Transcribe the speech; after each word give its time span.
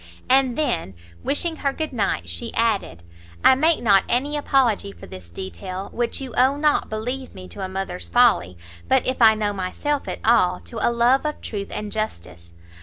And 0.27 0.57
then, 0.57 0.95
wishing 1.23 1.57
her 1.57 1.71
good 1.73 1.93
night, 1.93 2.27
she 2.27 2.51
added, 2.55 3.03
"I 3.43 3.53
make 3.53 3.83
not 3.83 4.03
any 4.09 4.35
apology 4.35 4.91
for 4.91 5.05
this 5.05 5.29
detail, 5.29 5.89
which 5.93 6.19
you 6.19 6.33
owe, 6.35 6.57
not, 6.57 6.89
believe 6.89 7.35
me, 7.35 7.47
to 7.49 7.63
a 7.63 7.69
mother's 7.69 8.09
folly, 8.09 8.57
but, 8.87 9.05
if 9.05 9.21
I 9.21 9.35
[know] 9.35 9.53
myself 9.53 10.07
at 10.07 10.17
all, 10.25 10.59
to 10.61 10.79
a 10.81 10.89
love 10.89 11.23
of 11.23 11.39
truth 11.41 11.67
and 11.69 11.91
justice. 11.91 12.55